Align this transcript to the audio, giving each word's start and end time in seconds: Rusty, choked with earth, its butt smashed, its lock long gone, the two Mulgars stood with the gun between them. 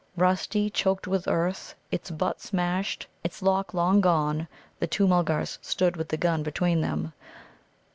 Rusty, 0.17 0.71
choked 0.71 1.05
with 1.05 1.27
earth, 1.27 1.75
its 1.91 2.09
butt 2.09 2.41
smashed, 2.41 3.05
its 3.23 3.43
lock 3.43 3.71
long 3.71 4.01
gone, 4.01 4.47
the 4.79 4.87
two 4.87 5.05
Mulgars 5.05 5.59
stood 5.61 5.95
with 5.95 6.07
the 6.09 6.17
gun 6.17 6.41
between 6.41 6.81
them. 6.81 7.13